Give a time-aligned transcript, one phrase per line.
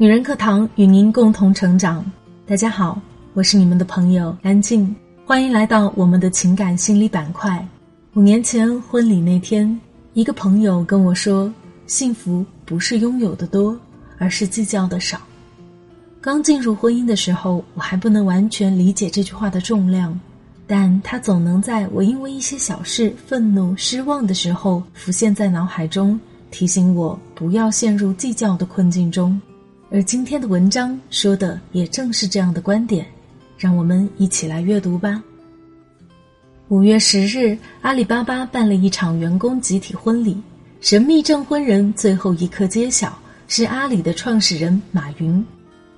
[0.00, 2.08] 女人课堂与您共同成长。
[2.46, 3.02] 大家好，
[3.34, 4.94] 我是你们的朋友安静，
[5.26, 7.66] 欢迎来到我们的情感心理板块。
[8.14, 9.68] 五年前婚礼那天，
[10.12, 11.52] 一个朋友跟我说
[11.88, 13.76] ：“幸福不是拥有的多，
[14.18, 15.20] 而是计较的少。”
[16.22, 20.16] 刚进入婚姻的时候，我还不能完全理解这句话的重量，
[20.64, 26.20] 但他总能在我因为一些小事愤怒、失望的时候浮现在脑海中，
[26.52, 29.40] 提醒我不要陷入计较的困境中。
[29.90, 33.06] 而今天的文章说的也正是这样的观点，
[33.56, 35.22] 让我们一起来阅读吧。
[36.68, 40.36] 五月十日，阿里巴巴办了一场员工集体婚礼，
[40.82, 45.42] 神秘证婚人最后一刻揭晓，是阿里的创始人马云。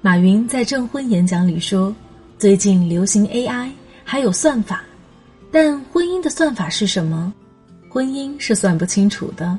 [0.00, 1.92] 马云在证婚演讲里说
[2.38, 3.68] ：“最近流行 AI，
[4.04, 4.84] 还有算法，
[5.50, 7.32] 但婚姻的算法是什么？
[7.88, 9.58] 婚姻是算不清楚的。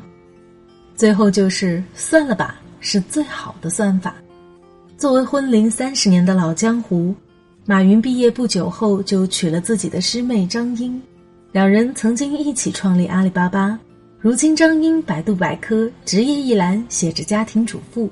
[0.95, 4.13] 最后就是算了吧。”是最好的算法。
[4.97, 7.15] 作为婚龄三十年的老江湖，
[7.65, 11.01] 马云毕业不久后就娶了自己的师妹张英，
[11.53, 13.79] 两人曾经一起创立阿里巴巴。
[14.19, 18.09] 如今，张英百度百科职业一栏写着家庭主妇。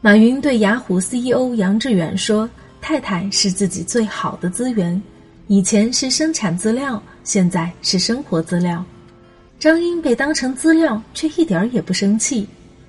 [0.00, 2.48] 马云对雅虎 CEO 杨致远说
[2.80, 5.02] ：“太太是自己最好的资源，
[5.48, 8.84] 以前是生产资料，现在是生活资料。”
[9.58, 12.46] 张英被当成资料，却一点儿也不生气。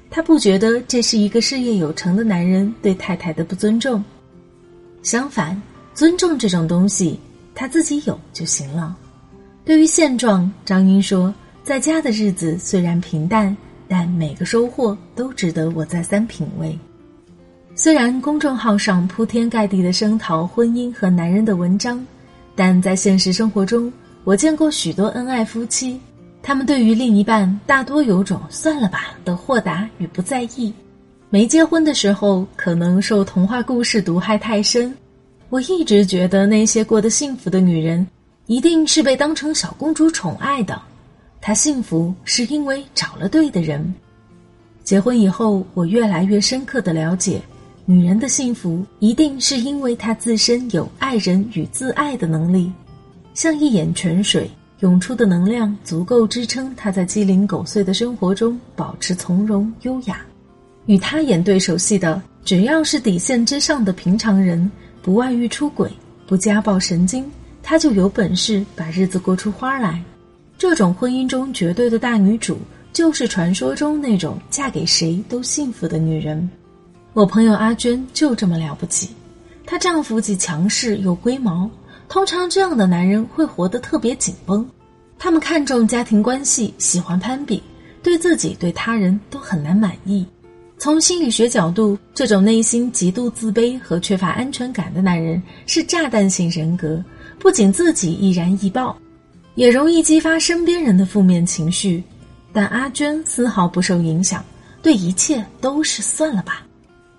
[0.10, 4.04] 他不觉得这是一个事业有成的男人对太太的不尊重，
[5.04, 5.62] 相反，
[5.94, 7.20] 尊重这种东西，
[7.54, 8.96] 他自己有就行了。
[9.66, 13.56] 对于现状，张英说：“在家的日子虽然平淡，
[13.88, 16.78] 但每个收获都值得我再三品味。”
[17.76, 22.04] 虽然公众号上铺天盖地的声讨婚姻和男人的文章，
[22.56, 23.92] 但在现实生活中，
[24.24, 26.00] 我见过许多恩爱夫妻。
[26.48, 30.74] 他们对于另一半大多有种“算了吧”的豁达与不在意。
[31.30, 34.96] 没结婚的时候，可能受童话故事毒害太深。
[35.50, 38.08] 我一直觉得那些过得幸福的女人，
[38.46, 40.82] 一定是被当成小公主宠爱的。
[41.42, 43.94] 她幸福是因为找了对的人。
[44.86, 47.42] 结婚以后，我越来越深刻的了解，
[47.84, 52.72] 女人的幸福一定是因为她自身有爱人与自爱的能力，
[53.34, 54.50] 像一眼泉水。
[54.80, 60.22] 涌出的能量足够支撑他在鸡零狗碎的生活中保持从容优雅。
[60.86, 64.70] 与他演对手戏的，只要是底线之上的平常人，
[65.02, 65.92] 不外遇出轨，
[66.28, 67.30] 不家暴神经，
[67.64, 70.02] 他就有本事把日子过出花来。
[70.58, 72.58] 这种婚姻中绝对的大女主，
[72.94, 76.50] 就是传说中那种嫁给谁都幸福的女人。
[77.14, 79.10] 我朋友阿娟就这么了不起，
[79.66, 81.70] 她丈夫既强势又龟毛。
[82.10, 84.66] 通常这样的男人会活得特别紧绷，
[85.20, 87.62] 他们看重家庭关系，喜欢攀比，
[88.02, 90.26] 对自己对他人都很难满意。
[90.80, 97.04] 从心理学角度，这种内心极度自卑和缺乏安全感的男人是炸弹型人格，
[97.40, 98.96] 不仅自己易燃易爆，
[99.56, 102.04] 也容易激发身边人的负面情绪。
[102.54, 104.44] 但阿娟丝毫不受影响，
[104.82, 106.66] 对一切都是算了吧。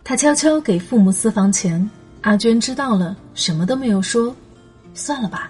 [0.03, 1.89] 她悄悄给父母私房钱，
[2.23, 4.35] 阿娟知道了，什么都没有说。
[4.99, 5.49] 算了吧，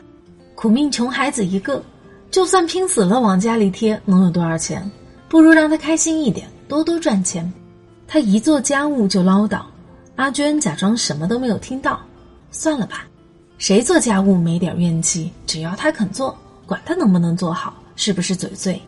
[0.54, 1.82] 苦命穷孩子一个，
[2.30, 4.88] 就算拼死了往家里贴，能有多少钱？
[5.26, 7.50] 不如让他开心一点，多多赚钱。
[8.06, 9.62] 他一做家务就唠叨，
[10.16, 11.98] 阿娟假装什么都没有听到。
[12.50, 13.06] 算了吧，
[13.56, 15.32] 谁做家务没点怨气？
[15.46, 18.78] 只要他肯做，管他能不能做好，是不是嘴碎？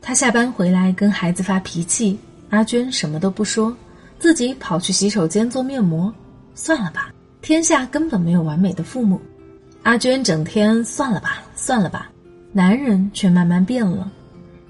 [0.00, 2.16] 他下班回来跟孩子发脾气，
[2.50, 3.76] 阿娟什么都不说，
[4.20, 6.14] 自己跑去洗手间做面膜。
[6.54, 7.12] 算了吧，
[7.42, 9.20] 天下根本没有完美的父母。
[9.86, 12.10] 阿娟整天算了吧，算了吧，
[12.50, 14.10] 男人却慢慢变了。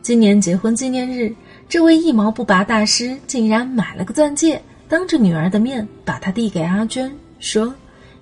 [0.02, 1.34] 今年结婚纪念日，
[1.70, 7.74] 这位一毛不拔大师竟然买了个钻戒，当着女儿的面把它递给阿娟，说：“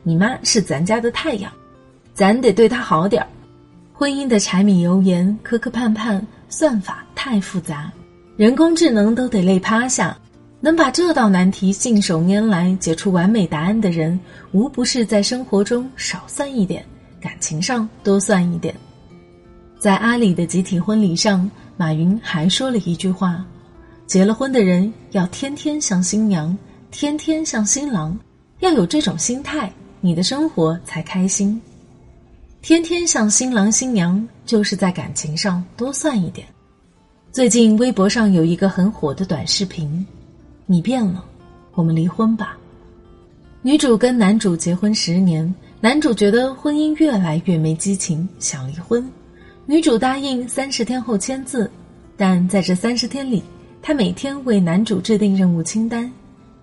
[0.04, 1.50] 你妈是咱家的太阳，
[2.14, 3.28] 咱得对她好点儿。”
[3.92, 7.92] 婚姻的柴米油盐、磕磕绊绊，算法太复杂，
[8.36, 10.16] 人工智能都得累趴下。
[10.60, 14.18] 能把这道难题信手拈来解出完美答案的人，
[14.52, 16.82] 无不是在生活中少算一点，
[17.24, 18.74] 感情上多算一点。
[19.78, 23.42] 在阿里的集体婚礼上，马云还说了一句话
[24.06, 26.54] ：“结了婚的人要天天像新娘，
[26.90, 28.14] 天天像新郎，
[28.60, 29.72] 要有这种心态，
[30.02, 31.58] 你的生活才开心。
[32.60, 36.46] 天天像新郎新娘，就是在感情上多算一点。”
[37.32, 40.06] 最近微博上有一个很火的短视频。
[40.66, 41.24] 你变了，
[41.72, 42.58] 我们离婚吧。
[43.62, 45.54] 女主跟男主结婚十年，
[45.84, 49.06] 男主觉得婚姻越来越没激情，想离婚。
[49.66, 51.70] 女主答应三十天后签字，
[52.16, 53.42] 但在这三十天里，
[53.82, 56.10] 她每天为男主制定任务清单：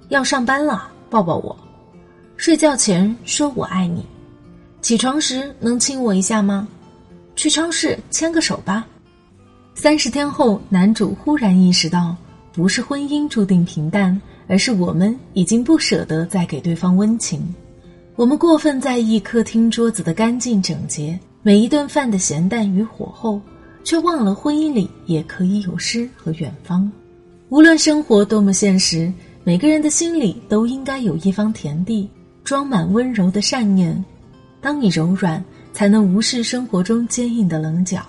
[0.09, 1.55] 要上班了，抱抱我；
[2.35, 4.01] 睡觉前说我爱你；
[4.81, 6.67] 起床时能亲我一下吗？
[7.35, 8.87] 去超市牵个手吧。
[9.75, 12.15] 三十天后，男主忽然意识到，
[12.51, 17.53] 不是婚姻注定平淡，而是我们已经不舍得再给对方温情。
[18.15, 23.41] 我们过分在意客厅桌子的干净整洁，每一顿饭的咸淡与火候，
[23.83, 26.91] 却忘了婚姻里也可以有诗和远方。
[27.49, 29.11] 无论生活多么现实，
[29.43, 32.09] 每个人的心里都应该有一方田地，
[32.43, 34.03] 装满温柔的善念。
[34.59, 35.43] 当你柔软，
[35.73, 38.01] 才能无视生活中坚硬的棱角。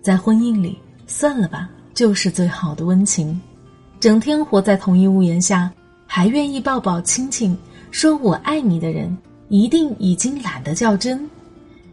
[0.00, 0.78] 在婚姻里。
[1.12, 3.38] 算了吧，就是最好的温情。
[3.98, 5.68] 整天活在同一屋檐下，
[6.06, 7.58] 还愿意抱抱亲亲，
[7.90, 9.14] 说我爱你的人，
[9.50, 11.28] 一定已经懒得较真。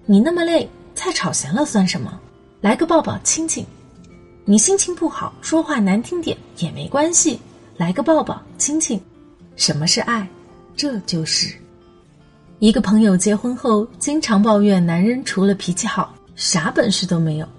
[0.06, 2.18] 你那么累，菜炒咸了算什么？
[2.62, 3.66] 来个抱抱亲亲。
[4.46, 7.40] 你心情不好，说话难听点也没关系，
[7.76, 9.02] 来个抱抱亲亲。
[9.56, 10.26] 什么是爱？
[10.76, 11.54] 这就是
[12.60, 17.50] 一个朋友结婚后，经常抱怨男人除了脾气好，啥本事都没有。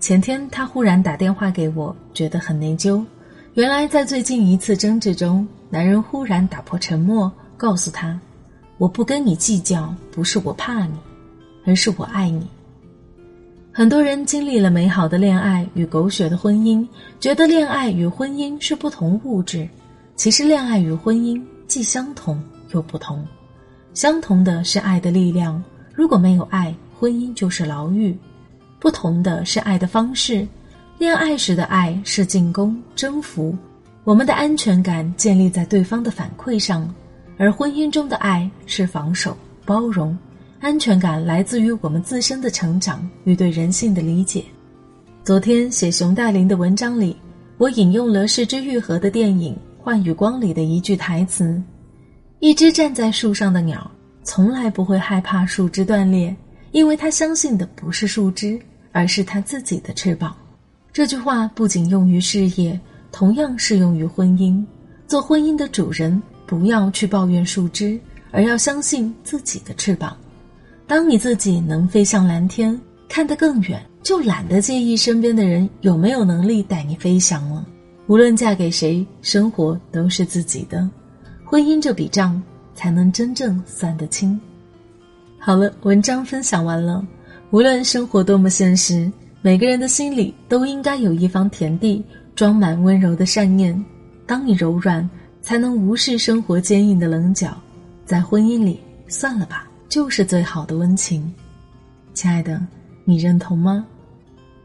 [0.00, 3.04] 前天他忽然打电话给我，觉得很内疚。
[3.52, 8.18] 原来在最近一次争执中，男人忽然打破沉默，告诉他
[8.84, 10.92] ：“我不跟你计较，不是我怕你，
[11.64, 12.46] 而是我爱你。”
[13.72, 16.86] 很多人经历了美好的恋爱与狗血的婚姻，
[17.18, 19.66] 觉得恋爱与婚姻是不同物质。
[20.16, 22.38] 其实，恋爱与婚姻既相同
[22.72, 23.26] 又不同。
[23.94, 25.64] 相同的是爱的力量，
[25.94, 28.14] 如果没有爱，婚姻就是牢狱。
[28.78, 30.46] 不同的是爱的方式，
[30.98, 33.56] 恋爱时的爱是进攻、征服，
[34.04, 36.86] 我们的安全感建立在对方的反馈上；
[37.36, 40.16] 而婚姻中的爱是防守、包容，
[40.60, 44.44] 安全感来自于我们自身的成长与对人性的理解。
[45.22, 47.16] 昨天写熊黛林的文章里，
[47.58, 51.62] 我引用了是之愈合的电影《幻与光》里的一句台词
[52.40, 53.90] ：“一只站在树上的鸟，
[54.22, 56.34] 从来不会害怕树枝断裂，
[56.72, 58.58] 因为它相信的不是树枝。”
[58.96, 60.32] 而是他自己的翅膀。
[60.92, 62.78] 这句话不仅用于事业，
[63.10, 64.64] 同样适用于婚姻。
[65.08, 66.22] 做婚姻的主人，
[66.54, 67.98] 不要去抱怨树枝，
[68.30, 70.16] 而要相信自己的翅膀。
[70.86, 72.78] 当你自己能飞向蓝天，
[73.08, 77.66] 看得更远，就懒得介意身边的人有没有能力带你飞翔了。
[78.06, 80.88] 无论嫁给谁，生活都是自己的，
[81.44, 82.40] 婚姻这笔账
[82.72, 84.40] 才能真正算得清。
[85.38, 87.04] 好了，文章分享完了。
[87.50, 89.10] 无论生活多么现实，
[89.42, 92.04] 每个人的心里都应该有一方田地，
[92.36, 93.84] 装满温柔的善念。
[94.26, 95.08] 当你柔软，
[95.44, 97.54] 才能无视生活坚硬的棱角。
[98.06, 101.30] 在婚姻里，算了吧，就是最好的温情。
[102.14, 102.58] 亲爱的，
[103.04, 103.84] 你认同吗？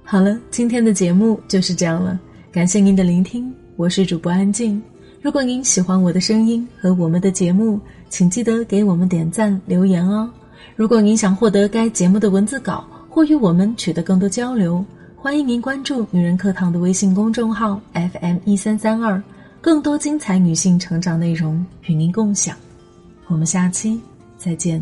[0.05, 2.17] 好了，今天的节目就是这样了，
[2.49, 4.81] 感谢您的聆听，我是主播安静。
[5.21, 7.77] 如果您喜欢我的声音和我们的节目，
[8.07, 10.31] 请记得给我们点赞留言哦。
[10.77, 14.83] 如果您想获得该节目的文字稿或与我们取得更多交流，
[15.17, 19.21] 欢迎您关注“女人课堂”的微信公众号 FM 一三三二，
[19.61, 22.55] 更多精彩女性成长内容与您共享。
[23.27, 23.99] 我们下期
[24.37, 24.79] 再见。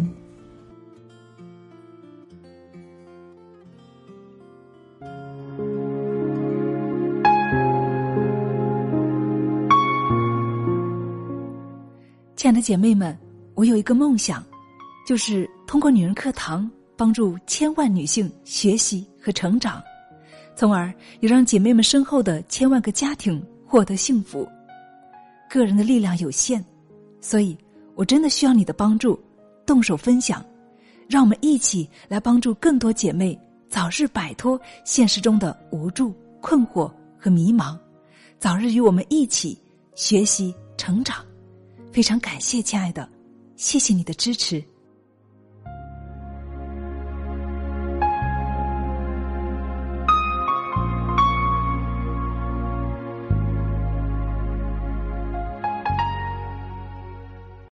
[12.35, 13.17] 亲爱的姐妹们，
[13.55, 14.43] 我有一个梦想。
[15.07, 19.81] 就是通过女人课堂帮助千万女性学习和成长，
[20.53, 24.45] 从而也让姐妹们身后的千万个家庭获得幸福。
[25.49, 26.63] 个人的力量有限，
[27.21, 27.57] 所以
[27.95, 29.19] 我真的需要你的帮助，
[29.65, 30.45] 动手分享，
[31.07, 33.37] 让我们一起来帮助更多姐妹
[33.69, 37.77] 早日摆脱现实中的无助、困惑和迷茫，
[38.39, 39.57] 早日与我们一起
[39.95, 41.25] 学习成长。
[41.91, 43.09] 非常感谢，亲爱的，
[43.55, 44.63] 谢谢你的支持。